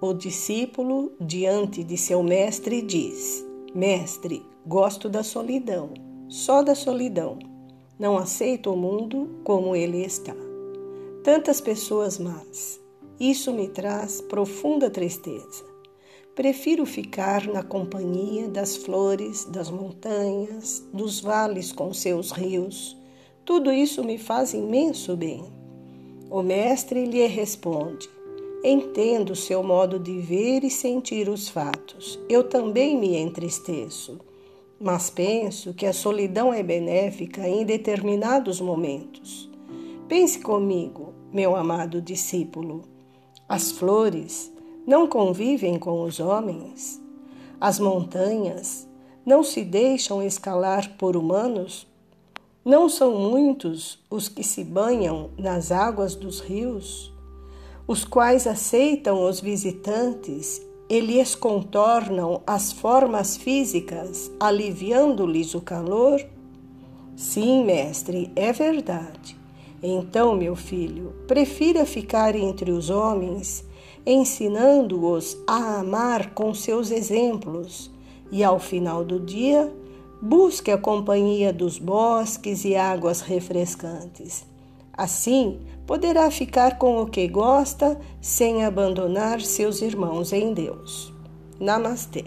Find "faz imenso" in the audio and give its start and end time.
24.16-25.16